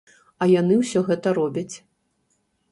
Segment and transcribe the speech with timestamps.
[0.45, 1.75] А яны ўсё гэта робяць.